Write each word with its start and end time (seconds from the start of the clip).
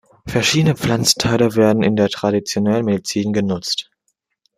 Verschiedene 0.25 0.75
Pflanzenteile 0.75 1.55
werden 1.55 1.83
in 1.83 1.95
der 1.95 2.09
traditionellen 2.09 2.85
Medizin 2.85 3.33
genutzt. 3.33 3.91